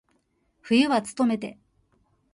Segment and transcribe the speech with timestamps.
[0.63, 1.59] 冬はつとめて。